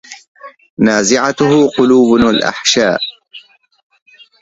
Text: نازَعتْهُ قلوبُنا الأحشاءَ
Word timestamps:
نازَعتْهُ 0.77 1.67
قلوبُنا 1.77 2.29
الأحشاءَ 2.29 2.99